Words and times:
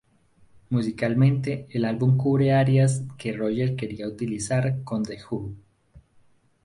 Musicalmente, 0.71 1.67
el 1.69 1.85
álbum 1.85 2.17
cubre 2.17 2.53
áreas 2.53 3.03
que 3.19 3.33
Roger 3.33 3.75
quería 3.75 4.07
utilizar 4.07 4.83
con 4.83 5.03
The 5.03 5.19
Who. 5.29 5.53